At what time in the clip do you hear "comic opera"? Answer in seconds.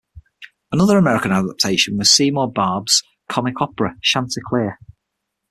3.29-3.93